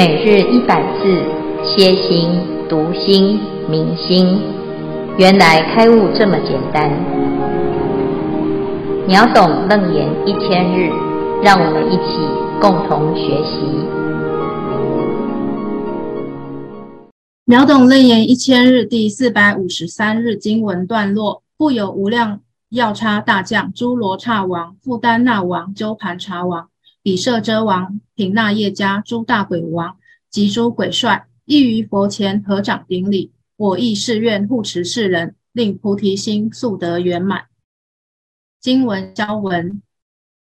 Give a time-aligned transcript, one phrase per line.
[0.00, 1.20] 每日一百字，
[1.62, 2.30] 歇心、
[2.70, 4.40] 读心、明心，
[5.18, 6.90] 原来开悟这么简单。
[9.06, 10.90] 秒懂楞严一千日，
[11.42, 12.16] 让我们一起
[12.62, 13.60] 共同学习。
[17.44, 22.40] 秒懂楞严一千日第四百五十三日经文段落：复有无量
[22.70, 26.69] 药叉大将，诸罗刹王、富丹那王、鸠槃荼王。
[27.02, 29.96] 毗舍遮王、毘那夜迦诸大鬼王
[30.28, 33.32] 及诸鬼帅，亦于佛前合掌顶礼。
[33.56, 37.44] 我亦誓愿护持世人，令菩提心速得圆满。
[38.60, 39.80] 经文消文：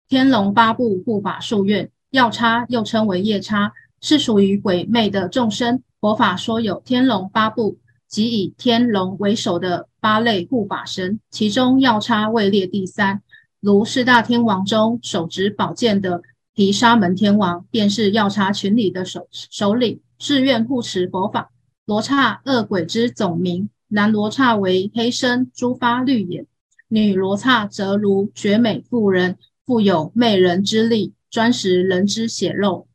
[0.09, 3.71] 天龙八部护法数愿，药叉又称为夜叉，
[4.01, 5.81] 是属于鬼魅的众生。
[6.01, 7.77] 佛法说有天龙八部，
[8.09, 13.21] 即以天龙为首的八类护法神，其中药叉位列第三。
[13.61, 16.21] 如四大天王中手执宝剑的。
[16.55, 21.51] 毗沙门天王便是药叉群里的首首领，誓愿护持佛法。
[21.85, 26.45] 罗刹恶鬼之总名，男罗刹为黑身，诸发绿眼；
[26.89, 32.87] 女罗刹则如绝美妇人，富有媚人之力，专食人之血肉。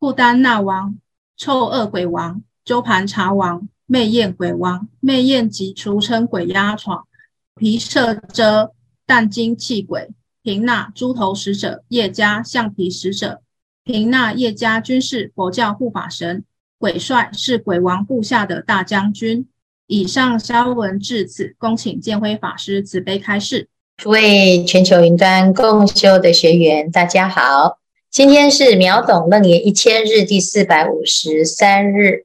[0.00, 0.98] 富丹那王、
[1.36, 7.06] 臭恶鬼王、鸠盘茶王、媚艳鬼王，媚艳即俗称鬼压床。
[7.54, 8.72] 毗舍遮
[9.04, 10.10] 但精气鬼。
[10.46, 13.40] 平那猪头使者，叶家橡皮使者，
[13.82, 16.44] 平那叶家均是佛教护法神，
[16.78, 19.48] 鬼帅是鬼王部下的大将军。
[19.88, 23.68] 以上消文至此，恭请剑辉法师慈悲开示。
[23.96, 32.24] 诸位全球云端共修的学员，大家好，今天是秒懂楞严一千日第四百五十三日，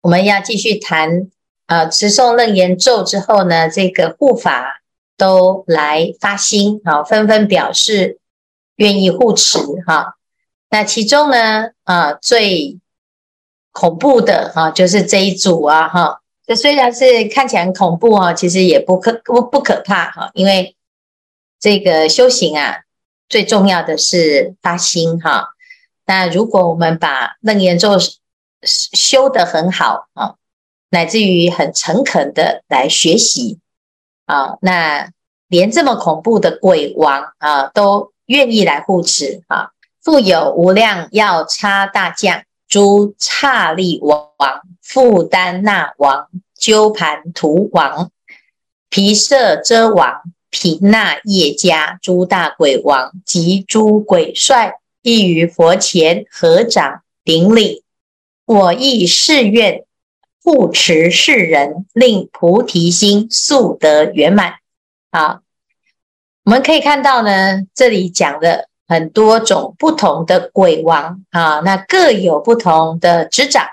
[0.00, 1.28] 我们要继续谈，
[1.68, 4.81] 呃，持诵楞严咒之后呢，这个护法。
[5.16, 8.18] 都来发心，好，纷纷表示
[8.76, 10.16] 愿意护持，哈。
[10.70, 12.78] 那其中呢，啊，最
[13.72, 16.20] 恐怖的哈，就是这一组啊，哈。
[16.44, 20.74] 这虽然是看起来很恐怖哈，其实也不可不不可怕哈，因为
[21.60, 22.80] 这个修行啊，
[23.28, 25.50] 最重要的是发心哈。
[26.04, 27.96] 那如果我们把楞严咒
[28.62, 30.34] 修得很好啊，
[30.90, 33.60] 乃至于很诚恳的来学习。
[34.26, 35.10] 啊，那
[35.48, 39.70] 连这么恐怖的鬼王啊，都愿意来护持啊！
[40.02, 44.28] 复有无量药叉大将，诸刹利王、
[44.80, 48.10] 富丹那王、鸠盘荼王、
[48.88, 57.84] 毗舍遮王、皮那叶迦诸大鬼王及诸鬼帅，亦于佛前合掌顶礼。
[58.46, 59.84] 我亦誓愿。
[60.42, 64.54] 护持世人，令菩提心速得圆满。
[65.12, 65.40] 好，
[66.44, 73.66] 我们可以看到呢，这里讲的很多种不同的鬼王啊，那各有不同的执掌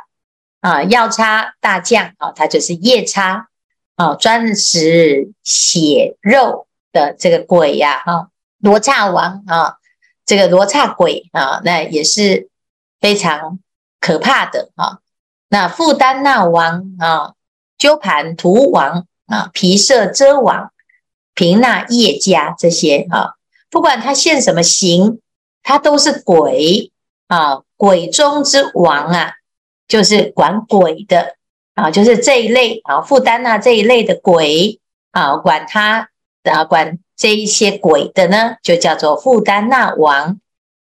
[0.62, 0.84] 啊。
[0.84, 3.48] 药叉大将啊，他就是夜叉
[3.96, 8.04] 啊，专食血肉的这个鬼呀。
[8.06, 8.30] 哈，
[8.60, 9.78] 罗刹王啊，
[10.26, 12.50] 这个罗刹鬼啊，那也是
[13.00, 13.60] 非常
[14.00, 15.00] 可怕的啊。
[15.52, 17.34] 那富丹那王啊，
[17.80, 20.72] 鸠盘荼王啊，皮舍遮王、
[21.34, 23.34] 平那夜迦这些啊，
[23.72, 25.20] 不管他现什么形，
[25.64, 26.92] 他都是鬼
[27.28, 29.34] 啊，鬼中之王啊，
[29.88, 31.36] 就是管鬼的
[31.74, 34.80] 啊，就是这一类啊，富丹那这一类的鬼
[35.12, 36.10] 啊，管他
[36.44, 40.40] 啊，管这一些鬼的呢，就叫做富丹那王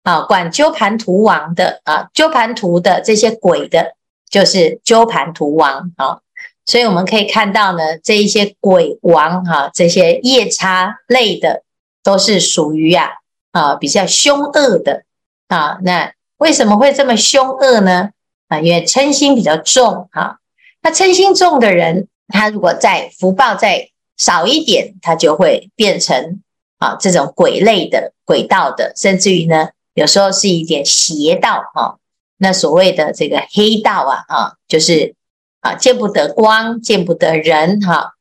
[0.04, 3.95] 啊，管鸠盘荼王的啊，鸠盘荼的这些鬼的。
[4.30, 6.20] 就是鸠盘图王啊，
[6.66, 11.64] 所以我们可以看到呢，这一些鬼王哈，这些夜叉类的，
[12.04, 13.10] 都是属于啊
[13.52, 15.04] 啊比较凶恶的
[15.48, 15.78] 啊。
[15.84, 18.10] 那为什么会这么凶恶呢？
[18.48, 20.38] 啊，因为嗔心比较重啊。
[20.82, 26.42] 那嗔心重的人，他如果在福报再少一点，他就会变成
[26.78, 31.98] 啊这种鬼类的、鬼道的，甚至于呢，有时候是一点邪道哈。
[32.38, 35.16] 那所谓的这个黑道啊，啊，就是
[35.62, 38.16] 啊，见不得光，见不得人，哈。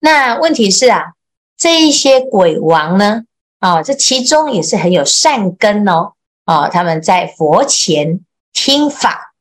[0.00, 1.12] 那问题是啊，
[1.56, 3.24] 这一些鬼王呢，
[3.58, 6.12] 啊，这其中也是很有善根哦，
[6.44, 8.20] 啊，他们在佛前
[8.52, 9.34] 听法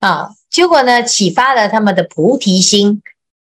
[0.00, 3.02] 啊，结果呢，启发了他们的菩提心，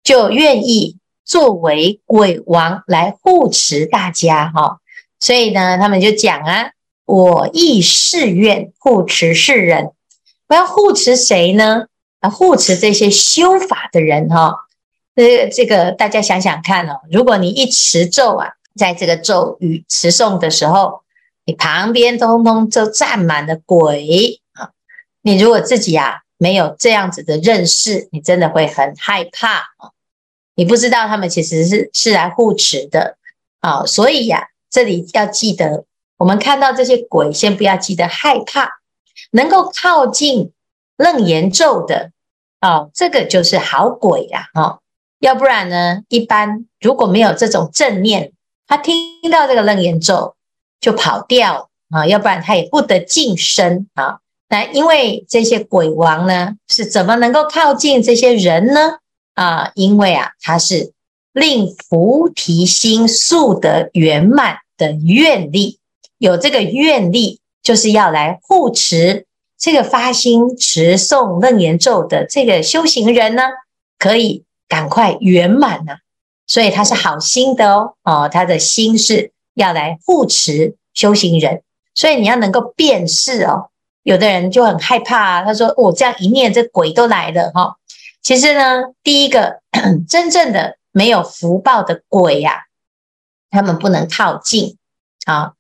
[0.04, 4.78] 就愿意作为鬼王来护持大家，哈。
[5.20, 6.72] 所以呢，他们就讲啊，
[7.06, 9.92] 我亦誓愿护持世人。
[10.52, 11.86] 我要护持谁呢？
[12.20, 14.54] 啊，护持这些修法的人哈。
[15.16, 21.04] 这这个大家想想看哦，如果你一持咒啊，在这个咒语持诵的时候，
[21.46, 24.72] 你旁边通通都站满了鬼啊。
[25.22, 29.92] 你如果自己啊没有这样子的认识，你真的会很害怕啊！
[30.56, 33.16] 你不知道他们其实是是来护持的
[33.62, 35.86] 啊，所以呀，这里要记得，
[36.18, 38.81] 我们看到这些鬼，先不要记得害怕，
[39.32, 40.52] 能够靠近
[40.98, 42.12] 楞严咒的
[42.60, 44.50] 啊，这个就是好鬼呀！
[44.54, 44.80] 哈，
[45.20, 48.32] 要不然呢，一般如果没有这种正念，
[48.68, 48.96] 他听
[49.32, 50.36] 到这个楞严咒
[50.80, 54.20] 就跑掉啊，要不然他也不得近身啊。
[54.48, 59.00] 那因为这些鬼王呢，是怎么能够靠近这些人呢？
[59.34, 60.94] 啊，因为啊，他是
[61.34, 65.80] 令菩提心速得圆满的愿力，
[66.18, 69.26] 有这个愿力，就是要来护持
[69.58, 73.44] 这个发心持诵楞严咒的这个修行人呢，
[74.00, 75.98] 可以赶快圆满呐。
[76.48, 81.62] 所以他是好心的哦，哦，他的心是要来护持修行人，
[81.96, 83.70] 所以你要能够辨识哦。
[84.04, 87.78] 有的人就很害怕啊，他说：“我、哦、这样一念，这鬼都来了哈。”
[88.24, 89.62] 其实呢，第一个
[90.10, 92.62] 真正的没有福报的鬼呀、啊，
[93.52, 94.76] 他们不能靠近
[95.26, 95.54] 啊，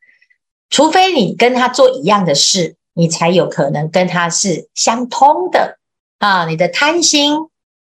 [0.71, 5.77] 除非你跟他做一样的事，你才有可能跟他是相通的
[6.17, 6.47] 啊。
[6.47, 7.35] 你的贪心，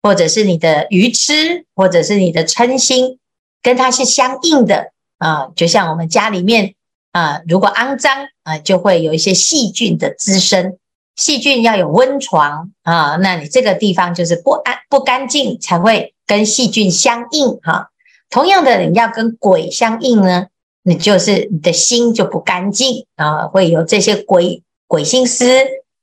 [0.03, 3.19] 或者是你的愚痴，或者是你的嗔心，
[3.61, 5.49] 跟他是相应的啊。
[5.55, 6.73] 就像我们家里面。
[7.12, 10.77] 啊，如果肮脏啊，就会有一些细菌的滋生。
[11.17, 17.88] 细菌要有温床啊，那你这个地方就是不安不干净，才会跟细菌相应哈。
[18.29, 20.49] 同样的，你要跟鬼相应呢，
[20.88, 25.44] 你就是你的心就不干净啊，会有这些鬼鬼心思，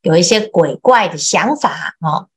[0.01, 2.27] 有一些鬼怪的想法啊。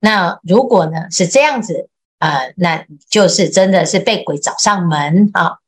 [0.00, 1.88] 那如果呢是这样子
[2.18, 5.58] 啊，那就是真的是被鬼找上门啊。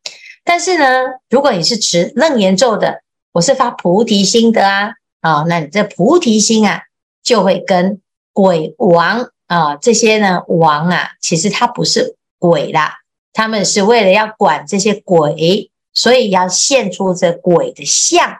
[0.42, 0.84] 但是呢，
[1.30, 6.82] 如果你是持楞严咒的，我是发菩提心的啊，啊、那你这菩提心啊，
[7.22, 8.00] 就会跟
[8.32, 12.96] 鬼王啊、这些呢王啊，其实他不是鬼啦，
[13.32, 18.38] 他们是为了要管这些鬼，所以要现出这鬼的相。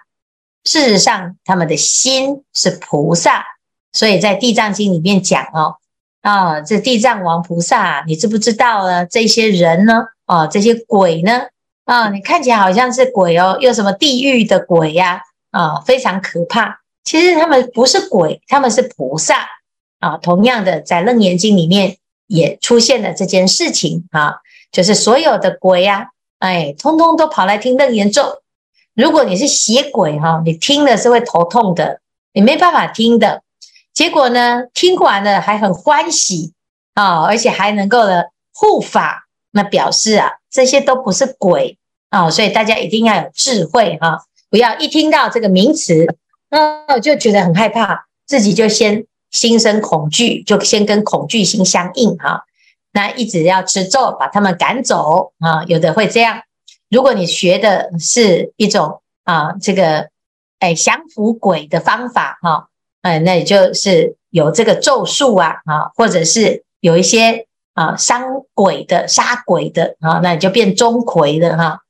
[0.64, 3.44] 事实上，他们的心是菩萨，
[3.92, 5.76] 所以在地藏经里面讲哦，
[6.22, 9.04] 啊、这地藏王菩萨，你知不知道呢？
[9.04, 11.42] 这些人呢，啊、这些鬼呢？
[11.84, 15.20] 啊，你看起来好像是鬼哦，又什么地狱的鬼呀？
[15.50, 16.80] 啊，非常可怕。
[17.04, 19.46] 其实他们不是鬼，他们是菩萨
[20.00, 20.16] 啊。
[20.16, 24.36] 同样的，在《楞严经》里面也出现了这件事情啊，
[24.72, 26.08] 就是所有的鬼呀，
[26.44, 28.42] 哎，通通都跑来听楞严咒。
[28.94, 32.00] 如果你是邪鬼哈，你听了是会头痛的，
[32.34, 33.40] 你没办法听的。
[33.94, 36.52] 结果呢，听完了还很欢喜
[36.92, 40.32] 啊，而且还能够呢护法，那表示啊。
[40.50, 41.78] 这些都不是鬼
[42.10, 44.18] 啊，所以大家一定要有智慧哈，
[44.50, 46.06] 不要一听到这个名词，
[46.50, 52.44] 那就觉得很害怕，自己就先心生恐惧，就先跟恐惧心相应哈。
[52.94, 56.40] 那一直要持咒把他们赶走啊，有的会这样。
[56.88, 60.08] 如果你学的是一种啊，这个
[60.60, 62.68] 哎降服鬼的方法哈，
[63.02, 67.46] 哎，那也就是有这个咒术啊啊，或者是有一些。
[67.74, 68.22] 啊，伤
[68.54, 71.80] 鬼的、杀鬼的啊，那你就变钟馗了哈。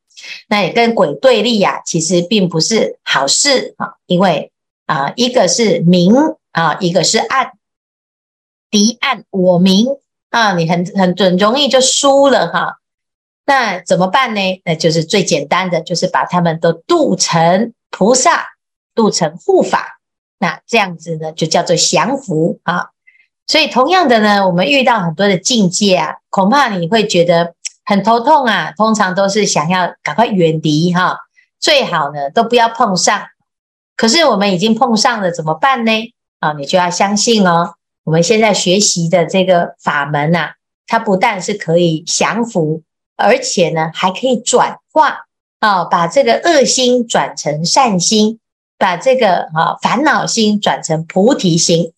[0.48, 4.50] 那也跟鬼对立呀，其实并不是好事啊，因为
[4.86, 6.14] 啊，一个是明
[6.52, 7.52] 啊，一个是暗，
[8.70, 9.88] 敌暗我明
[10.34, 12.78] 啊，你很很很容易就输了哈。
[13.46, 14.40] 那怎么办呢？
[14.64, 18.44] 那就是最简单的，就是把他们都度成菩萨，
[18.96, 20.00] 度成护法，
[20.40, 22.88] 那这样子呢，就叫做降伏啊。
[23.46, 28.72] 所以，同样的呢，我们遇到很多的境界啊，恐怕你会觉得很头痛啊。
[28.76, 31.16] 通常都是想要赶快远离哈，
[31.60, 33.22] 最好呢都不要碰上。
[33.96, 35.92] 可是我们已经碰上了，怎么办呢？
[36.40, 37.74] 啊，你就要相信哦，
[38.04, 40.52] 我们现在学习的这个法门呐，
[40.86, 42.82] 它不但是可以降伏，
[43.16, 45.26] 而且呢还可以转化
[45.58, 48.38] 啊，把这个恶心转成善心，
[48.78, 51.92] 把这个啊烦恼心转成菩提心。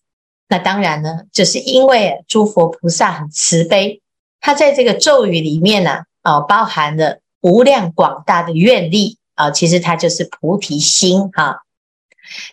[0.47, 4.01] 那当然呢，就是因为诸佛菩萨很慈悲，
[4.39, 11.63] 他在这个咒语里面呢，啊，包含了无量广大的愿力啊，其实它就是菩提心哈。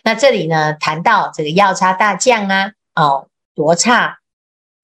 [0.03, 4.19] 那这里呢，谈到这个药叉大将啊，哦，罗刹、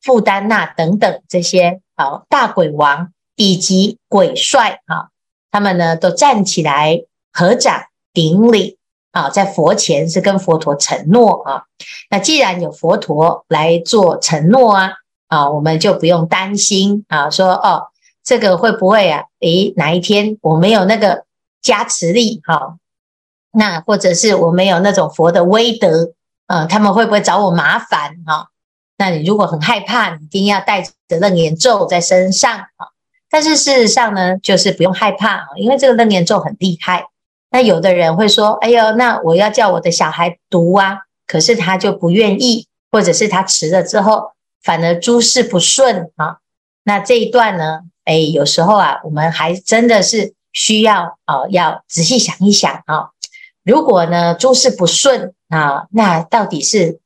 [0.01, 5.11] 富丹那等等这些啊大鬼王以及鬼帅哈，
[5.51, 8.77] 他们呢都站起来合掌顶礼。
[9.13, 11.63] 啊，在佛前是跟佛陀承诺啊。
[12.09, 14.91] 那既然有佛陀来做承诺啊，
[15.27, 17.29] 啊，我们就不用担心啊。
[17.29, 17.89] 说哦，
[18.23, 19.25] 这个会不会啊？
[19.41, 21.25] 诶，哪一天我没有那个
[21.61, 22.77] 加持力哈？
[23.51, 26.13] 那或者是我没有那种佛的威德，
[26.47, 28.47] 嗯，他们会不会找我麻烦哈？
[29.01, 32.85] 那你如果很害怕，你一定要带着楞严咒在身上啊。
[33.31, 37.07] 但是事实上呢，就是不用害怕啊，因为这个楞严咒很厉害。
[37.49, 46.37] 那有的人会说：“哎呦，那我要叫我的小孩读啊，可是他就不愿意，或者是他迟了之后，反而诸事不顺啊。”
[46.85, 53.09] 那这一段呢，哎，有时候啊，我们还真的是需要啊，要仔细想一想啊。
[53.63, 57.00] 如果呢，诸事不顺啊，那到底是？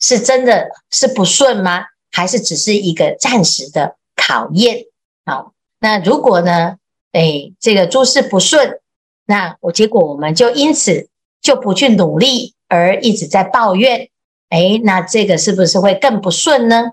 [0.00, 1.84] 是真的是不顺吗？
[2.10, 4.86] 还是只是一个暂时的考验？
[5.24, 6.76] 好，那如果呢？
[7.12, 8.78] 哎，这个诸事不顺，
[9.26, 11.08] 那我结果我们就因此
[11.42, 14.08] 就不去努力，而一直在抱怨。
[14.48, 16.92] 哎，那这个是不是会更不顺呢？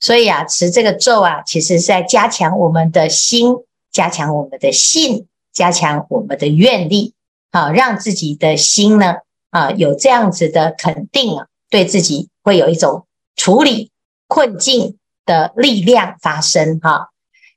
[0.00, 3.54] 所以啊，持这个咒啊，其实是在加强我们的心，
[3.90, 7.14] 加强我们的信，加强我们的愿力，
[7.50, 9.14] 啊，让自己的心呢，
[9.48, 12.28] 啊，有这样子的肯定啊，对自己。
[12.44, 13.90] 会有一种处理
[14.28, 17.08] 困境的力量发生哈。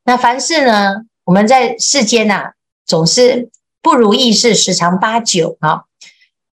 [0.04, 2.54] 那凡事呢，我们在世间呐，
[2.86, 3.52] 总是
[3.82, 5.86] 不如意事十常八九哈。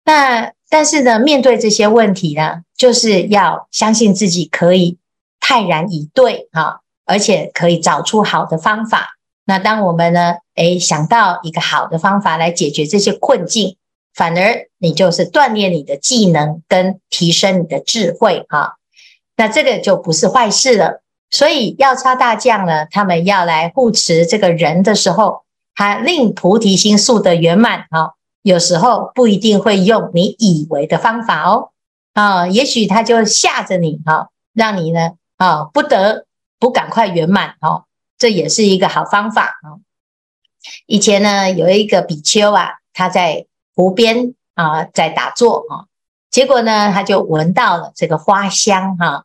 [0.05, 4.99] 那但是呢，面对这些问题呢，就是要相信自己可以
[5.41, 9.17] 泰然以对哈，而且可以找出好的方法。
[9.45, 13.77] 那当我们呢，诶，想到一个好的方法来解决这些困境。
[14.13, 18.77] 反而你就是锻炼你的技能跟提升你的智慧哈，
[19.37, 21.03] 那这个就不是坏事了。
[21.31, 28.15] 所以药叉大将呢，他们要来护持这个人的时候，他令菩提心速的圆满哈。
[28.43, 31.71] 有时候不一定会用你以为的方法哦，
[32.13, 36.27] 啊，也许他就吓着你哈，让你呢啊不得
[36.59, 37.85] 不赶快圆满哦，
[38.19, 39.79] 这也是一个好方法啊。
[40.87, 43.47] 以前呢有一个比丘啊，他在。
[43.81, 45.89] 湖边啊，在打坐啊，
[46.31, 49.25] 结果呢，他就闻到了这个花香哈。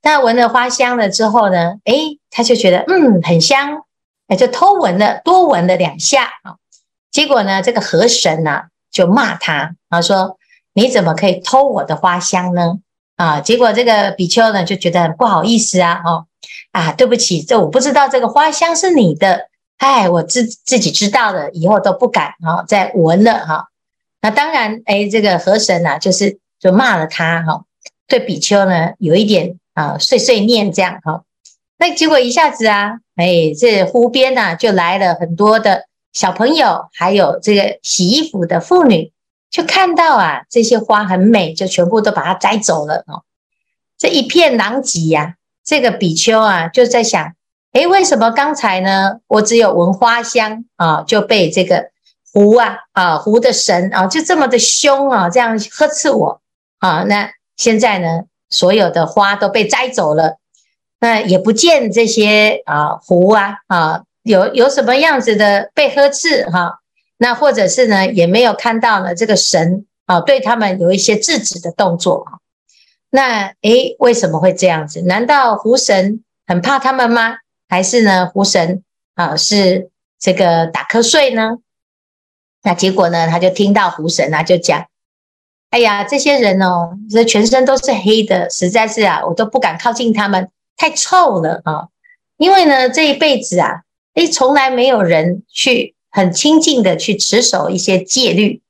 [0.00, 3.82] 那闻了花香了之后呢，诶，他就觉得嗯很香，
[4.28, 6.56] 哎，就偷闻了，多闻了两下啊。
[7.10, 10.38] 结果呢，这个河神呐就骂他啊，说
[10.72, 12.78] 你怎么可以偷我的花香呢？
[13.16, 16.24] 啊，结果这个比丘呢就觉得很不好意思啊，哦
[16.72, 23.66] 啊，对不起，这我不知道这个花香是你的，哎，我自自己知道了，以后都不敢啊再闻了哈。
[24.22, 27.64] 那当然，哎，这个河神呐，就是就骂了他哈，
[28.06, 31.22] 对比丘呢有一点啊碎碎念这样哈。
[31.78, 39.10] 那结果一下子啊，哎，这湖边呐就来了很多的小朋友，还有这个洗衣服的妇女，
[39.50, 43.22] 就看到啊这些花很美，就全部都把它摘走了哦。
[43.96, 47.32] 这一片狼藉呀，这个比丘啊就在想，
[47.72, 51.88] 哎，为什么刚才呢我只有闻花香啊就被这个。
[52.32, 56.40] 湖啊啊，湖的神啊，就这么的凶啊，这样呵斥我
[56.78, 57.02] 啊。
[57.08, 60.38] 那现在呢，所有的花都被摘走了，
[61.00, 66.80] 那也不见这些啊湖啊啊有有什么样子的被呵斥哈、
[67.18, 72.38] 那或者是呢，也没有看到呢这个神啊对他们有一些制止的动作啊。
[73.10, 75.02] 那诶，为什么会这样子？
[75.02, 77.38] 难道湖神很怕他们吗？
[77.68, 78.84] 还是呢，湖神
[79.14, 81.56] 啊是这个打瞌睡呢？
[82.62, 83.26] 那结果呢？
[83.26, 84.86] 他就听到湖神啊，就讲
[85.70, 91.88] ：“哎呀，这些人哦，这全身都是黑的，实在是啊，我都不敢靠近他们，太臭了啊！
[92.36, 98.60] 因为呢，这一辈子啊，诶，从来没有人去很亲近的去持守一些戒律。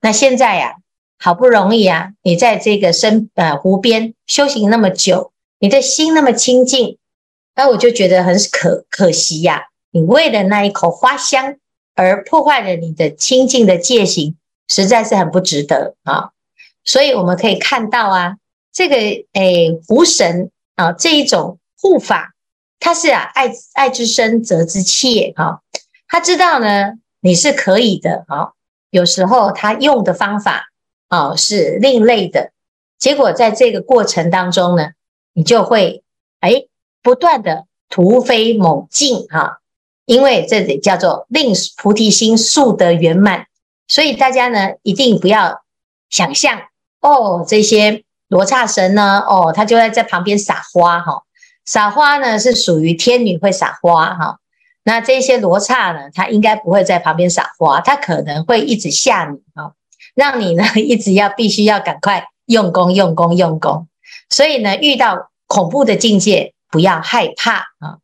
[0.00, 0.74] 那现在呀，
[1.16, 5.30] 好不容易啊，你在这个深呃湖边修行那么久，
[5.60, 6.98] 你的心那么清净，
[7.54, 11.54] 那我就觉得很可可惜呀，你为了那一口花香。”
[11.98, 14.36] 而破坏了你的清净的戒行，
[14.68, 16.30] 实在是很不值得啊！
[16.84, 18.36] 所以我们可以看到啊，
[18.72, 18.94] 这个
[19.32, 22.34] 诶湖神啊这一种护法，
[22.78, 25.58] 他是啊爱爱之深责之切啊，
[26.06, 28.52] 他知道呢你是可以的啊，
[28.90, 30.70] 有时候他用的方法
[31.08, 32.52] 啊是另类的，
[32.96, 34.90] 结果在这个过程当中呢，
[35.32, 36.04] 你就会
[36.42, 36.68] 诶
[37.02, 39.58] 不断的突飞猛进哈。
[40.08, 43.46] 因为这里叫做令菩提心速得圆满，
[43.88, 45.60] 所以大家呢一定不要
[46.08, 46.62] 想象
[47.02, 51.24] 哦，这些罗刹神呢，哦，他就在这旁边撒花哈，
[51.66, 54.38] 撒花呢是属于天女会撒花哈，
[54.82, 59.74] 那这些罗刹呢，他应该不会在旁边撒花，他可能会一直吓你哈，
[60.14, 63.86] 让你呢一直要必须要赶快用功用功用功，
[64.30, 67.98] 所以呢遇到恐怖的境界不要害怕啊，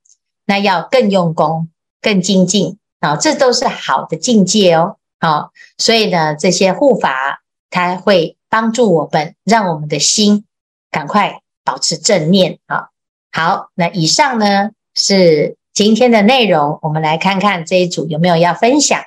[0.45, 1.71] 那要更用功。
[2.05, 4.99] 更精进啊，这都是好的境界哦。
[5.19, 10.45] 好，所以呢，这些护法它会帮助我们，让我们的心
[10.91, 12.91] 赶快保持正念啊。
[13.33, 19.03] 好，那以上呢是今天的内容，我们来看看这一组有没有要分享。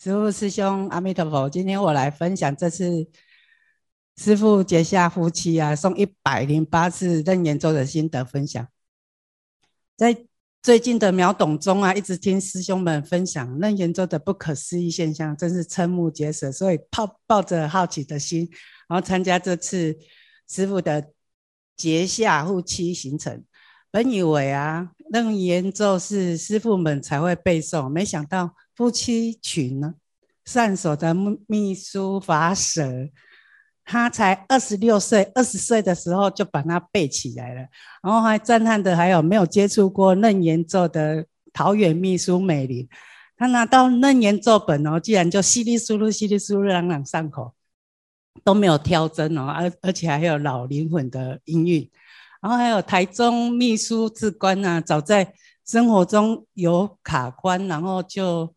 [0.00, 3.08] 师父师兄阿弥陀佛，今天我来分享这次
[4.16, 8.64] 师父结下夫妻啊送一百零八次楞严咒的心得分享。
[9.96, 10.16] 在
[10.60, 18.48] 最近的秒懂中啊，一直听师兄们分享楞严咒的不可思议现象，真是瞠目结舌，所以抱抱着好奇的心，
[18.88, 19.96] 然后参加这次
[20.48, 21.10] 师傅的
[21.76, 23.44] 结下夫妻行程。
[23.90, 29.94] 本以为啊，楞严咒是师傅们才会背诵，没想到夫妻群呢，
[30.44, 31.14] 善守的
[31.46, 33.08] 秘书法舍，
[33.90, 37.60] 他才二十六岁，二十岁的时候就把它背起来了。
[38.02, 42.86] 然后还赞叹的还有没有接触过楞严咒的桃园秘书美玲，
[43.34, 47.54] 他拿到楞严咒本哦，竟然就稀里疏噜、稀里疏噜朗朗上口，
[48.44, 51.90] 都没有挑针哦，而而且还有老灵魂的音韵。
[52.42, 55.32] 然后还有台中秘书志官啊，早在
[55.64, 58.54] 生活中有卡关，然后就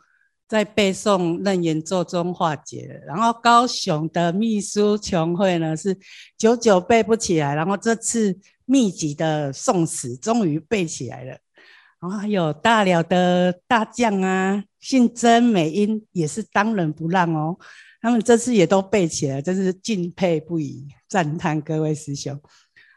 [0.51, 3.05] 在背诵楞严咒中化解了。
[3.05, 5.97] 然后高雄的秘书琼慧呢，是
[6.37, 11.37] 久久背不起来，然后这次密集的诵词终于背起来了。
[12.01, 17.57] 然后还有大寮的大将啊，姓曾美英也是当仁不让哦，
[18.01, 22.37] 他们这次也都背起来，真是敬佩不已，赞叹各位师兄。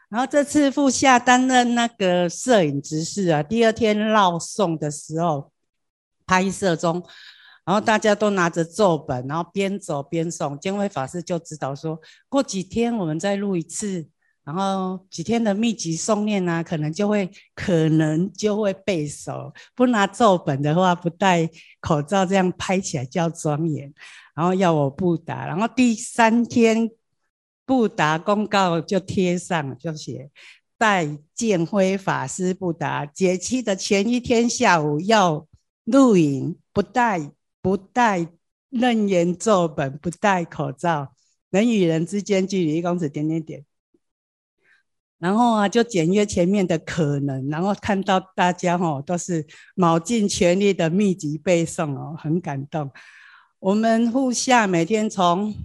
[0.09, 5.53] 然后这次副下担任那个摄影执事啊，第二天绕诵的时候
[6.25, 7.01] 拍摄中，
[7.65, 10.57] 然后大家都拿着咒本，然后边走边诵。
[10.59, 14.07] 见辉法师就知道说，过几天我们再录一次，
[14.43, 19.51] 然后几天的密集诵念啊，可能就会可能就会背熟。
[19.73, 21.49] 不拿咒本的话，不戴
[21.81, 23.93] 口罩这样拍起来叫庄严。
[24.35, 26.89] 然后要我不打，然后第三天。
[27.67, 30.29] 不打公告就贴上，就写
[30.77, 35.47] 带见辉法师不达解期的前一天下午要
[35.85, 37.31] 录影，不带
[37.65, 38.27] 不戴
[38.69, 41.15] 楞严咒本，不戴口罩，
[41.49, 43.65] 人与人之间距离一公尺，点点点。
[45.17, 52.91] 然后啊，就检阅前面的可能，然后看到大家哦，都是卯尽全力的密集背诵哦，很感动。
[53.57, 55.55] 我们护下每天从。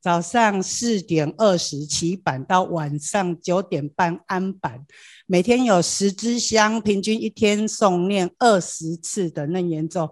[0.00, 4.86] 早上四点二十起板到晚上九点半安板，
[5.26, 10.08] 每天有十支香，平均一天诵念二十次的楞严咒。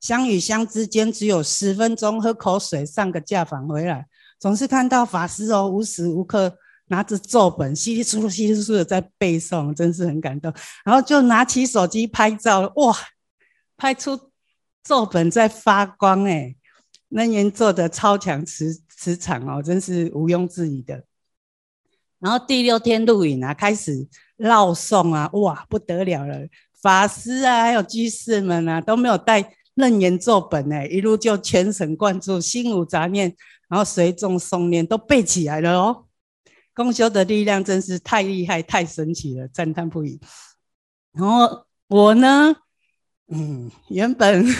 [0.00, 4.06] 香与香之间只有十分钟，喝口水，上个架返回来，
[4.38, 10.52] 总是看到法师哦，无时无刻拿着咒本，稀里疏噜、稀里疏噜的在背诵，真是很感动。
[10.84, 12.96] 然后就拿起手机拍照，哇，
[13.76, 14.18] 拍出
[14.82, 16.56] 咒本在发光哎，
[17.10, 18.82] 楞严咒的超强磁。
[19.00, 21.02] 磁场哦，真是毋庸置疑的。
[22.18, 26.46] 然后第六天录影啊，开始绕诵啊，哇，不得了了！
[26.82, 29.40] 法师啊，还有居士们啊，都没有带
[29.80, 33.34] 楞严咒本呢，一路就全神贯注，心无杂念，
[33.68, 36.04] 然后随众诵念，都背起来了哦。
[36.74, 40.20] 公修的力量真是太厉害、太神奇了，赞叹不已。
[41.12, 42.54] 然后我呢，
[43.28, 44.46] 嗯，原本。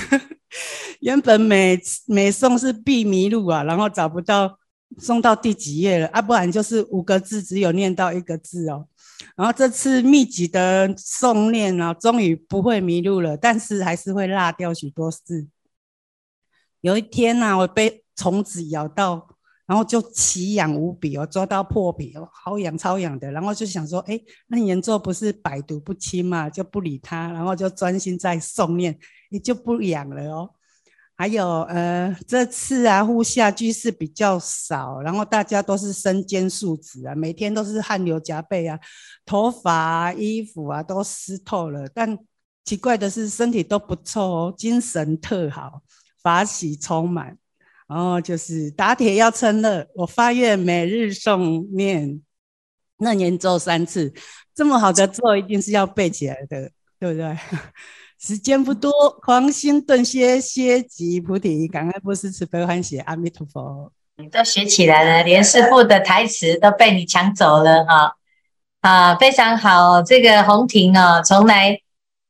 [0.98, 4.58] 原本每每诵是必迷路啊，然后找不到
[4.98, 8.88] 诵到第几页了啊，不然就是五个字只有念到一个字哦。
[9.36, 15.46] 然后这次密集的诵念啊，终于不会迷路了，但是还是会落掉许多字。
[16.80, 19.28] 有一天呐、我被虫子咬到，
[19.66, 23.30] 然后就奇痒无比哦，抓到破皮哦，好痒超痒的。
[23.30, 28.98] 然后就想说，哎，那严重不是百毒不侵嘛，就不理它，然后就专心在诵念，
[29.30, 30.50] 也就不痒了哦。
[31.20, 38.80] 还有呃，这次啊，护下居士比较少，然后大家都是身兼数职啊，每天都是汗流浃背啊，
[39.26, 41.86] 头发、衣服啊都湿透了。
[41.92, 42.18] 但
[42.64, 45.82] 奇怪的是，身体都不臭哦，精神特好，
[46.22, 47.36] 法喜充满。
[47.86, 52.22] 然后就是打铁要趁热，我发愿每日诵念
[52.96, 54.10] 那年咒三次，
[54.54, 57.36] 这么好的咒一定是要背起来的，对不对？
[58.22, 61.66] 时间不多，狂心顿歇，歇即菩提。
[61.66, 63.90] 感恩布施慈悲欢喜，阿弥陀佛。
[64.18, 68.14] 你都学起来了，连师傅的台词都被你抢走了哈！
[68.82, 70.02] 啊，非常好。
[70.02, 71.80] 这个红婷啊，从来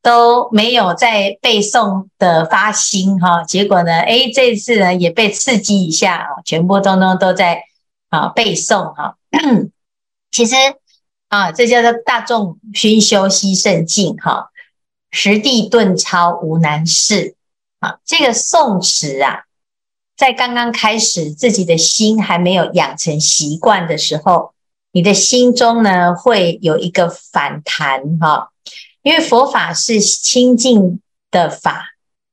[0.01, 7.65] 都没有在背诵的发心哈，结果呢，哎，这次呢也被刺激一下啊，全部通通都在
[8.11, 9.17] 啊背诵哈。
[10.31, 10.55] 其实
[11.27, 14.50] 啊，这叫做大众熏修息圣境哈。
[15.11, 17.35] 实地顿超无难事
[17.81, 17.99] 啊！
[18.05, 19.45] 这个诵持啊，
[20.17, 24.53] 在刚刚开始自己的心还没有养成习惯的时候，
[24.93, 28.51] 你的心中呢会有一个反弹哈，
[29.03, 31.87] 因为佛法是清净的法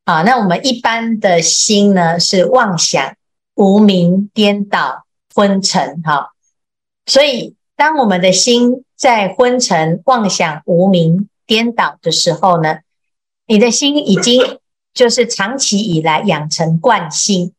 [0.06, 3.16] 啊，那我们一般的心呢是妄想、
[3.56, 6.32] 无明、颠倒、昏沉哈，
[7.06, 12.80] 所以当我们的心在昏沉、妄想、无明、颠倒的时候呢，
[13.48, 14.60] 你的心已经
[14.94, 17.54] 就是长期以来养成惯性，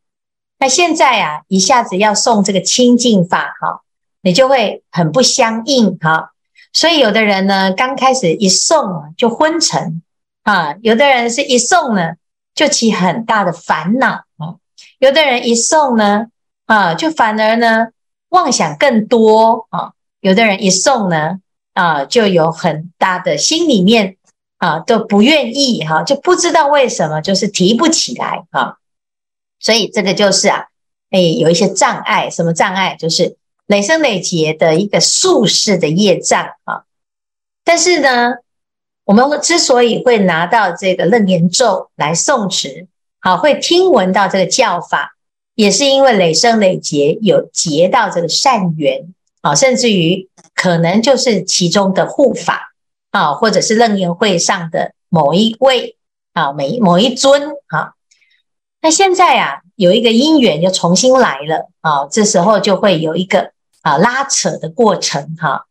[0.59, 3.83] 那现在啊一下子要送这个清净法哈。
[4.21, 6.33] 你就会很不相应哈，
[6.73, 10.03] 所以有的人呢，刚开始一送就昏沉
[10.43, 12.15] 啊，有的人是一送呢
[12.53, 14.25] 就起很大的烦恼。
[14.37, 14.59] 啊，
[14.99, 16.27] 有的人一送呢
[16.67, 17.87] 啊，就反而呢
[18.31, 21.39] 妄想更多啊，有的人一送呢
[21.79, 24.17] 啊，就有很大的心里面
[24.57, 28.79] 啊都不愿意哈，就不知道为什么就是提不起来啊，
[29.61, 30.67] 所以这个就是啊，
[31.11, 33.37] 哎，有一些障碍，什么障碍就是。
[33.69, 36.85] 累生累劫的一个宿世的业障啊，
[37.63, 38.37] 但是呢，
[39.05, 42.87] 我们之所以会拿到这个楞严咒来诵持，
[43.21, 45.19] 好，会听闻到这个教法，
[45.55, 49.13] 也是因为累生累劫有结到这个善缘
[49.43, 50.27] 啊，甚至于
[50.59, 52.75] 可能就是其中的护法
[53.13, 55.97] 啊，或者是楞严会上的某一位
[56.35, 57.95] 啊，每某一尊啊，
[58.83, 63.53] 那现在啊，有一个因缘又重新来了啊，这时候就会有一个。
[63.81, 65.67] 啊，拉扯的过程哈，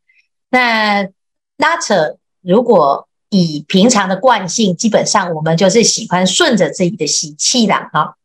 [0.49, 1.03] 那
[1.57, 8.15] 拉扯如果以平常的惯性，基本上我们就是喜欢顺着自己的习气啦哈。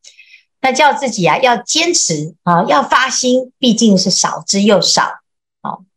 [0.61, 5.11] 那叫自己啊要坚持啊，要发心，毕竟是少之又少。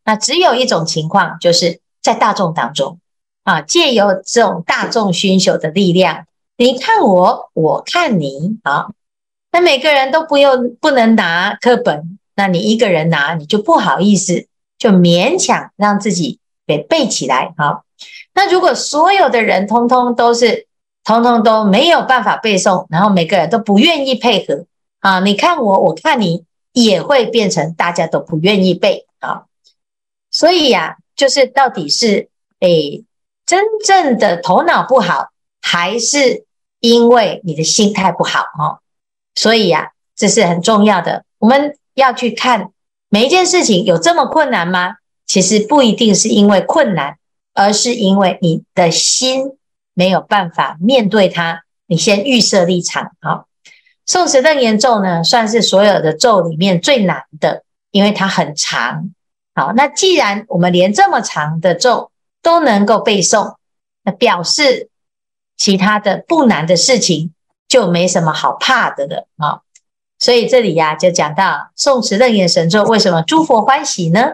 [0.05, 2.99] 那只有一种情况，就是在大众当中
[3.43, 6.25] 啊，借由这种大众熏修的力量，
[6.57, 8.91] 你看我，我看你啊，
[9.51, 12.17] 那每个人都不用不能拿课本。
[12.37, 17.53] 那你一个人拿，你就不好意思，就勉强让自己给背起来。
[17.55, 17.83] 啊，
[18.33, 20.67] 那如果所有的人通通都是，
[21.05, 24.65] 通通都没有办法背诵，然后每个人都不愿意配合
[24.99, 29.45] 啊，你看我，我看你，也会变成大家都不愿意背啊。
[30.36, 32.28] 所以呀，就是到底是
[32.60, 33.06] 诶，
[33.45, 35.30] 真正的头脑不好，
[35.62, 36.43] 还是
[36.82, 38.41] 因为你的心态不好？
[38.60, 38.80] 哦，
[39.36, 41.78] 所以呀，这是很重要的，我们。
[41.95, 42.71] 要去看
[43.08, 44.95] 每一件事情有这么困难吗？
[45.26, 47.17] 其实不一定是因为困难，
[47.54, 49.58] 而是因为你的心
[49.93, 51.63] 没有办法面对它。
[51.88, 53.48] 你先预设立场，好。
[54.06, 59.12] 诵持楞严咒呢，算是所有的咒里面最难的，因为它很长。
[59.55, 62.11] 好，那既然我们连这么长的咒
[62.43, 63.55] 都能够背诵，
[64.03, 64.89] 那表示
[65.55, 67.33] 其他的不难的事情
[67.67, 69.61] 就没什么好怕的了啊。
[70.19, 74.33] 所以这里呀、就讲到诵持楞严神咒，为什么诸佛欢喜呢？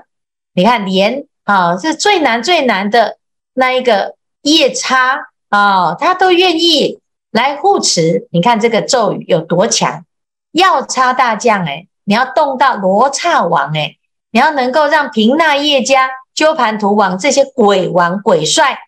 [0.54, 3.18] 你看连啊，是最难最难的
[3.54, 7.00] 那一个夜叉啊，他都愿意
[7.32, 8.28] 来护持。
[8.32, 10.04] 你看这个咒语有多强？
[10.52, 13.98] 要叉大将哎，你要动到罗刹王哎，
[14.32, 18.80] 你要能够让平那夜迦、鸠槃荼王这些鬼王鬼帅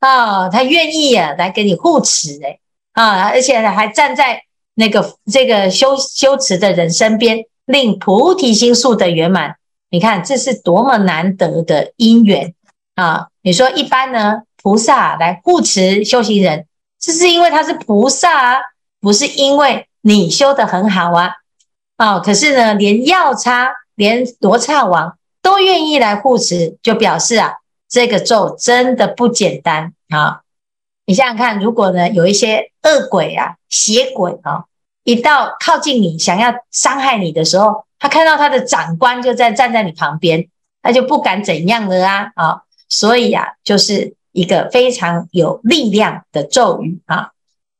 [0.00, 2.58] 啊，他愿意啊来给你护持哎
[2.92, 4.42] 啊，而且还站在。
[4.76, 9.54] 那个这个修修持的人身边，令菩提心速得圆满。
[9.88, 12.52] 你看这是多么难得的因缘
[12.96, 13.28] 啊！
[13.42, 16.66] 你说一般呢，菩萨来护持修行人，
[16.98, 18.60] 这是因为他是菩萨啊，
[19.00, 21.34] 不是因为你修得很好啊。
[21.96, 27.54] 哦，可是呢，连药叉、连罗刹王都愿意来护持，就表示啊，
[27.88, 30.42] 这个咒真的不简单啊。
[31.06, 34.64] 你想想看，如果呢有一些恶鬼啊、邪鬼啊，
[35.04, 40.48] 一到靠近你，想要伤害你的时候，他看到他的长官就在站在你旁边，
[40.82, 42.62] 他就不敢怎样了啊啊！
[42.88, 47.30] 所以啊，就是一个非常有力量的咒语啊。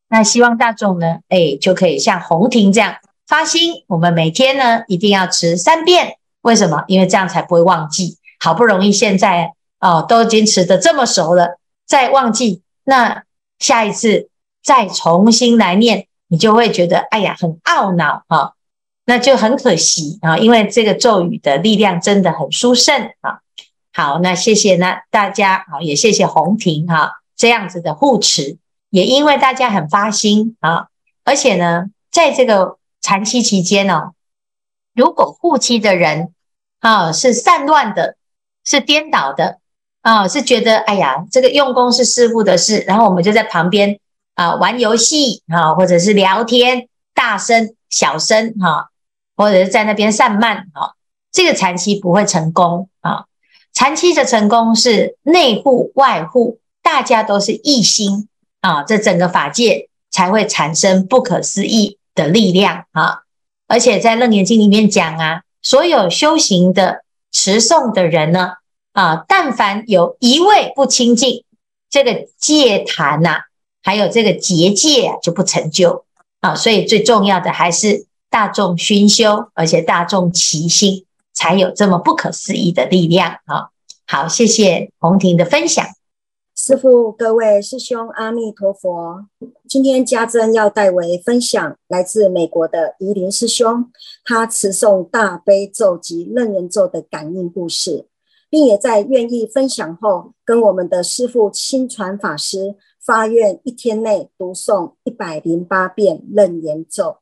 [0.09, 6.17] 那希望大众呢，哎，就可以像红婷这样发心，我们每天呢一定要持三遍。
[6.43, 6.85] 为什么？
[6.89, 8.19] 因为这样才不会忘记。
[8.39, 12.61] 好不容易现在哦，都已经持得这么熟了，再忘记。
[12.85, 13.23] 那
[13.59, 14.29] 下一次
[14.63, 18.53] 再重新来念，你就会觉得哎呀很懊恼啊，
[19.07, 23.39] 那就很可惜啊，因为这个咒语的力量真的很殊胜啊。
[23.95, 28.59] 好，那谢谢呢大家啊，也谢谢红婷哈这样子的护持，
[28.91, 30.89] 也因为大家很发心啊，
[31.25, 34.13] 而且呢，在这个禅期期间呢，
[34.95, 36.33] 如果护期的人
[36.81, 38.17] 啊是散乱的，
[38.65, 39.59] 是颠倒的。
[40.01, 43.99] 啊，是觉得哎呀，这个用功是师父的事，然后我们就在旁边
[44.35, 48.89] 啊玩游戏啊，或者是聊天，大声、小声哈，
[49.37, 50.93] 或者是在那边散漫啊，
[51.31, 53.27] 这个禅期不会成功啊。
[53.75, 58.29] 禅期的成功是内护外护，大家都是一心
[58.61, 63.23] 啊，这整个法界才会产生不可思议的力量啊！
[63.67, 68.55] 而且在《楞严经》里面讲啊，所有修行的持诵的人呢，
[68.93, 71.45] 啊，但凡有一位不清净，
[71.91, 73.43] 这个戒坛呐，
[73.83, 76.05] 还有这个结界啊，就不成就
[76.41, 76.55] 啊！
[76.55, 81.05] 所以最重要的还是大众熏修，而且大众齐心。
[81.37, 83.71] 才有这么不可思议的力量啊！
[84.07, 85.85] 好，谢谢红婷的分享。
[86.57, 89.27] 师父，各位师兄，阿弥陀佛。
[89.69, 93.91] 今天家珍要代为分享来自美国的怡林师兄，
[94.25, 98.07] 他持诵大悲咒及楞严咒的感应故事，
[98.49, 107.17] 并也在愿意分享后，跟我们的师父亲传法师发愿一天内读诵一百零八遍楞严咒，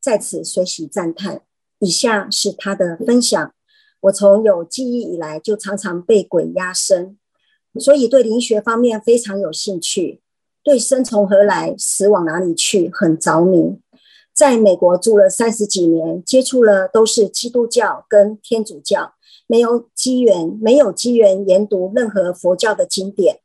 [0.00, 1.42] 在此随喜赞叹。
[1.80, 3.52] 以下是他的分享。
[4.00, 7.18] 我从有记忆以来就常常被鬼压身，
[7.80, 10.20] 所以对灵学方面非常有兴趣，
[10.62, 13.78] 对生从何来、死往哪里去很着迷。
[14.34, 19.14] 在美国住了三十几年，接触了都是基督教跟天主教，
[19.48, 23.40] 没有机缘，没有机缘研读任何佛教的经典，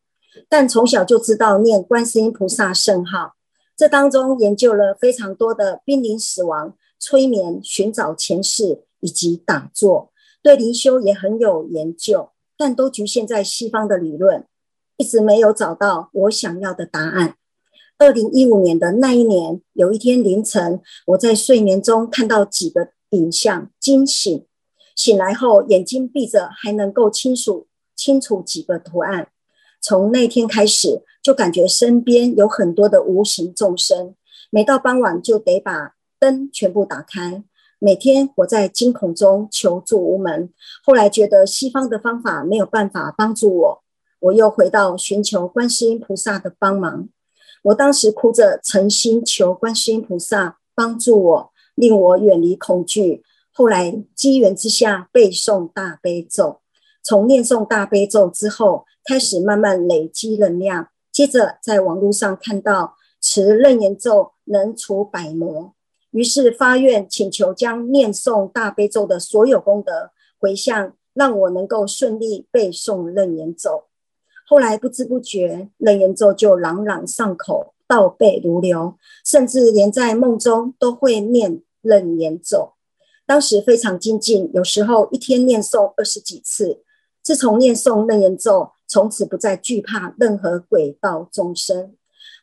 [0.48, 3.34] 但从小就知道念观世音菩萨圣号。
[3.76, 10.12] 这当中研究了非常多的濒临死亡、催眠、寻找前世以及打坐。
[10.44, 12.30] 对灵修也很有研究，
[12.64, 14.48] 但都局限在西方的理论，
[14.96, 17.36] 一直没有找到我想要的答案。
[17.98, 24.46] 二零一五年的那一年，有一天凌晨，我在睡眠中看到几个影像，惊醒。
[24.96, 29.28] 醒来后，眼睛闭着，还能够清楚清楚几个图案。
[29.82, 34.16] 从那天开始，就感觉身边有很多的无形众生，
[34.50, 37.44] 每到傍晚就得把灯全部打开。
[37.86, 40.50] 每天我在惊恐中求助无门，
[40.86, 43.84] 后来觉得西方的方法没有办法帮助我，
[44.22, 47.10] 我又回到寻求观世音菩萨的帮忙。
[47.62, 53.22] 我当时哭着诚心求观世音菩萨帮助我，令我远离恐惧。
[53.52, 56.62] 后来机缘之下背诵大悲咒，
[57.04, 60.88] 从念诵大悲咒之后，开始慢慢累积能量。
[61.12, 65.74] 接着在网络上看到持楞严咒能除百魔。
[66.14, 73.86] 于是发愿请求将念诵大悲咒的所有功德回向，让我能够顺利背诵楞严咒。
[74.48, 78.96] 后来不知不觉，楞严咒就朗朗上口，倒背如流，
[79.26, 82.74] 甚至连在梦中都会念楞严咒。
[83.26, 86.84] 当时非常精进，有时候一天念诵二十几次。
[87.24, 91.96] 自从念诵楞严咒，从此不再惧怕任何鬼道众生。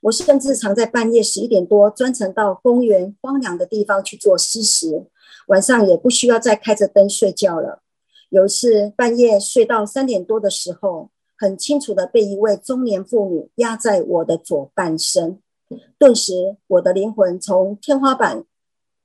[0.03, 5.05] 我甚至常在半夜十一点多专程到公园荒凉的地方去做施食，
[5.49, 7.83] 晚上也不需要再开着灯睡觉了。
[8.31, 15.39] 有一次半夜睡到三点多的时候，很清楚的被一位中年妇女压在我的左半身，
[15.99, 18.45] 顿时我的灵魂从天花板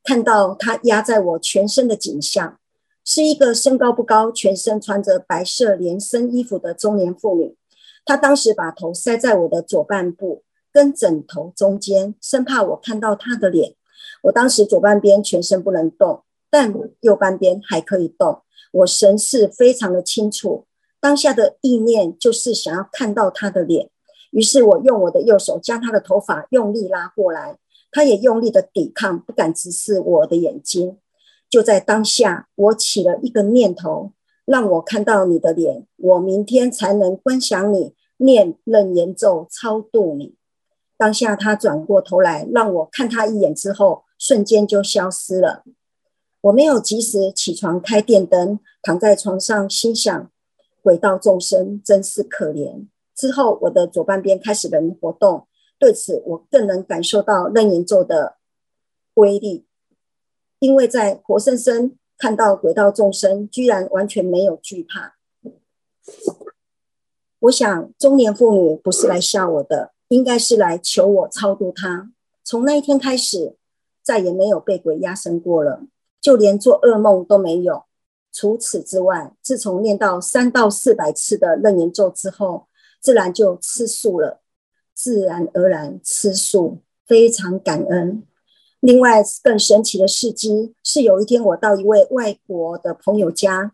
[0.02, 2.58] 看到她压在我全身的景象，
[3.04, 7.58] 是一个身高不高、全身穿着白色连身衣服的中年妇女。
[8.06, 10.44] 她当时把头塞在我的左半部。
[10.76, 13.76] 跟枕头中间，生怕我看到他的脸。
[14.24, 18.42] 我当时左半边全身不能动，但右半边还可以动。
[18.74, 20.66] 我神识非常的清楚，
[21.00, 23.90] 当下的意念就是想要看到他的脸。
[24.32, 27.58] 于是我用我的右手将他的头发用力拉过来，
[27.90, 30.98] 他也用力的抵抗，不敢直视我的眼睛。
[31.50, 34.12] 就在当下，我起了一个念头，
[34.44, 40.36] 让我看到你的脸，我明天才能观想你，念楞严咒超度你。
[40.98, 45.64] 当下他转过头来让我看他一眼之后，瞬间就消失了。
[46.42, 50.32] 我没有及时起床开电灯，躺在床上心想：
[50.82, 52.88] 鬼道众生真是可怜。
[53.16, 55.48] 之后我的左半边开始能活动，
[55.80, 58.38] 对此我更能感受到楞严咒的
[59.16, 59.66] 威力，
[60.60, 65.16] 因为在活生生看到鬼道众生居然完全没有惧怕。
[67.40, 69.95] 我想中年妇女不是来吓我的。
[70.10, 72.12] 应该是来求我超度他。
[72.44, 73.56] 从那一天开始，
[74.04, 75.82] 再也没有被鬼压身过了，
[76.22, 77.86] 就连做噩梦都没有。
[78.32, 82.68] 除此之外，自从念到三到四百次的楞严咒之后，
[83.02, 84.42] 自然就吃素了，
[84.94, 88.24] 自然而然吃素，非常感恩。
[88.82, 93.72] 另外，更神奇的事迹是，有一天我到一位外国的朋友家，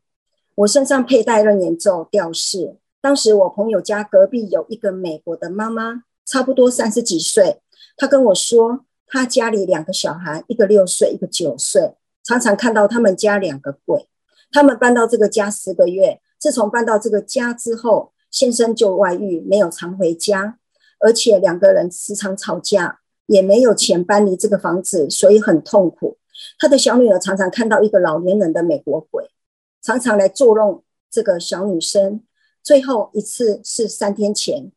[0.56, 2.78] 我身上佩戴楞严咒吊饰。
[3.02, 6.04] 当时我朋友家隔壁有一个美国的妈妈。
[6.25, 7.62] 差不多三十几岁，
[7.97, 14.07] 他跟我说，他家里两个小孩，一个六岁，一个九岁，常常看到他们家两个鬼。
[14.51, 20.57] 他们搬到这个家十个月，自从搬到这个家之后，先生就外遇，没有常回家，
[20.99, 26.17] 而且两个人时常吵架，也没有钱搬离这个房子，所以很痛苦。
[26.60, 29.29] 他的小女儿常常看到一个老年人的美国鬼，
[29.81, 32.23] 常常来捉弄这个小女生。
[32.63, 34.71] 最后一次是三天前，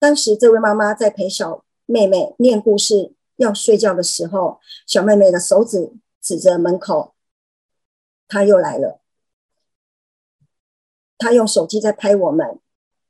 [0.00, 7.14] 当时这位妈妈在陪小妹妹念故事要睡觉的时候，小妹妹的手指指着门口，
[8.26, 9.00] 他又来了。
[11.18, 12.58] 他用手机在拍我们。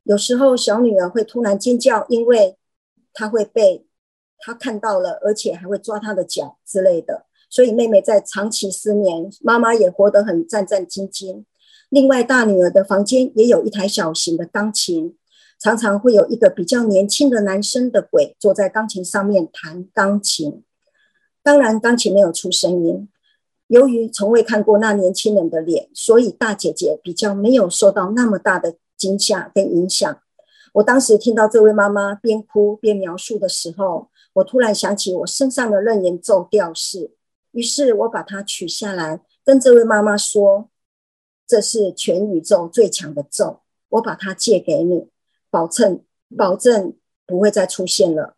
[0.03, 2.57] 有时候小女儿会突然尖叫，因为
[3.13, 3.85] 她会被
[4.39, 7.25] 他看到了，而且还会抓她的脚之类的。
[7.49, 11.45] 所以妹妹在长期失眠，妈妈也活得很战战兢兢。
[11.89, 15.17] 另外，大女儿的房间也有一台小型的钢琴，
[15.61, 20.63] 常常会有一个比较年轻的男生的鬼坐在钢琴上面弹钢琴。
[21.43, 23.07] 当然，钢琴没有出声音。
[23.67, 30.19] 由于从未看过那年轻人的脸，所以大姐姐比较没有受到那么大的惊吓跟影响。
[30.73, 37.11] 我当时听到这位妈妈边哭边描述的时候，我突然想起我身上的楞严咒吊饰。
[37.51, 40.69] 于是我把它取下来，跟这位妈妈说
[41.45, 45.07] ：“这是全宇宙最强的咒，我把它借给你，
[45.51, 46.01] 保证
[46.35, 46.95] 保证
[47.27, 48.35] 不会再出现了。”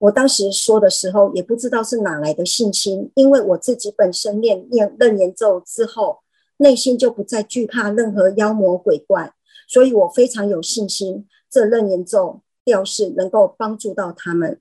[0.00, 6.20] 我当时说的时候，也不知道是哪来的信心，因为我自己本身念念楞严咒之后，
[6.56, 9.34] 内心就不再惧怕任何妖魔鬼怪，
[9.68, 14.58] 所以我非常有信心，这楞严咒吊饰能够帮助到他们。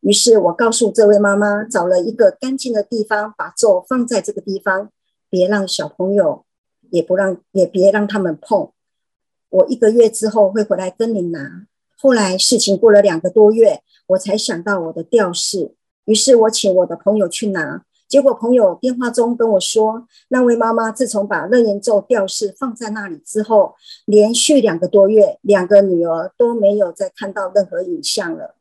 [0.00, 4.90] 于是我告诉这位妈妈，找了一个干净的地方，把咒放在这个地方，
[5.30, 6.44] 别让小朋友，
[6.90, 8.72] 也不让，也别让他们碰。
[9.56, 11.66] 我一个月之后会回来跟你拿。
[11.98, 15.72] 后来事情过了两个多月，我才想到我的吊饰，
[16.04, 17.84] 于是我请我的朋友去拿。
[18.06, 28.54] 结果朋友电话中跟我说，那位妈妈自从把楞严咒吊饰放在那里之后，连续两个多月，两个女儿都没有再看到任何影像了。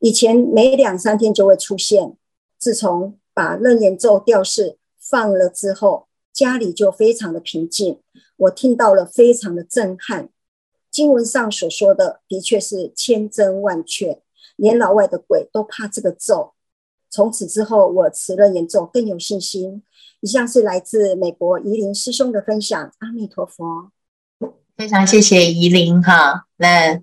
[0.00, 2.16] 以前每两三天就会出现，
[2.58, 8.00] 自从把楞严咒吊饰放了之后，家里就非常的平静。
[8.36, 10.28] 我听到了，非常的震撼。
[10.90, 14.20] 经文上所说的，的确是千真万确，
[14.56, 16.52] 连老外的鬼都怕这个咒。
[17.10, 19.82] 从此之后，我持了严咒更有信心。
[20.20, 23.90] 以上是来自美国怡林师兄的分享，阿弥陀佛。
[24.76, 27.02] 非常谢谢怡林哈，那。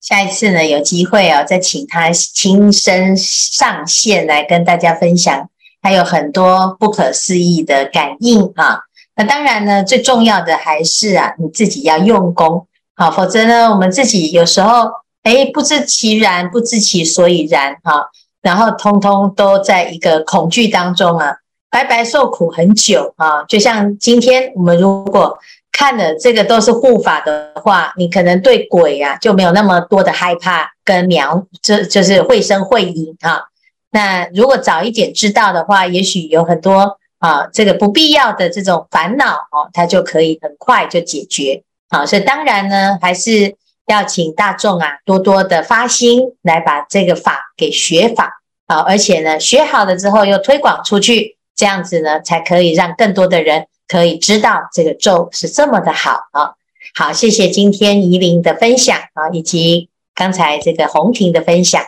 [0.00, 5.48] 下一次呢，有机会啊，再请他亲身上线来跟大家分享，
[5.84, 8.80] 还有很多不可思议的感应啊。
[9.14, 12.66] 那当然呢，最重要的还是啊，你自己要用功
[12.96, 14.90] 啊，否则呢，我们自己有时候
[15.22, 18.08] 哎，不知其然，不知其所以然哈，
[18.42, 21.36] 然后通通都在一个恐惧当中啊，
[21.70, 23.44] 白白受苦很久啊。
[23.44, 25.38] 就像今天我们如果。
[25.76, 33.42] 看了这个都是护法的话，你可能对鬼啊就没有那么多的害怕跟苗，这就是会声会影啊。
[33.94, 41.62] 那如果早一点知道的话，也许有很多啊这个不必要的这种烦恼哦，它就可以很快就解决。
[41.88, 43.54] 好，所以当然呢，还是
[43.86, 53.66] 要请大众啊多多的发心来把这个法给学法啊，而且呢学好了之后又推广出去，这样子呢才可以让更多的人。
[53.86, 56.54] 可以知道这个咒是这么的好啊！
[56.94, 61.82] 好，谢谢今天怡琳的分享啊，以及刚才这个红婷的分享。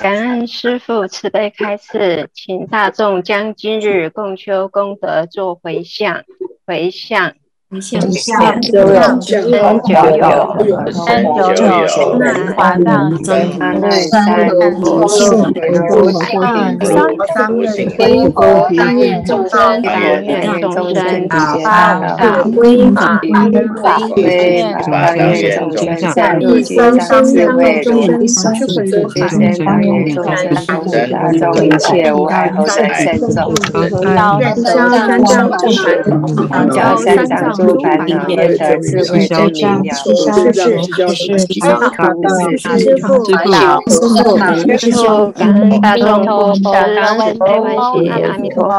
[0.00, 6.24] 感恩师父慈悲开示，请大众将今日共修功德做回向，
[6.66, 7.34] 回向。
[7.82, 12.24] 向上九有，三九有，三九有，南
[12.56, 13.28] 华大尊，
[14.10, 15.28] 三罗佛性，
[17.34, 17.52] 三
[17.94, 18.40] 归佛，
[18.74, 21.28] 当愿众生，当愿众生，
[21.62, 23.20] 发大归法，
[23.82, 30.54] 发愿，发愿众生，善利生生智慧，众生三世间，当愿众生，
[31.10, 33.54] 大众一切无碍后生善种，
[34.16, 37.57] 到三藏三藏，教三藏。
[37.58, 38.42] 诸烦恼业的
[38.78, 40.62] 智慧真明了，是是是
[41.14, 41.74] 是，阿
[42.86, 43.42] 弥陀佛，
[44.38, 45.02] 阿弥陀佛，
[45.32, 46.06] 感恩大众，
[46.62, 47.42] 感恩大众，
[48.30, 48.78] 阿弥陀佛。